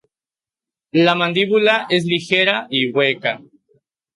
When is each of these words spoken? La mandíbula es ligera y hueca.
La 1.07 1.13
mandíbula 1.13 1.85
es 1.91 2.05
ligera 2.05 2.65
y 2.71 2.91
hueca. 2.91 3.39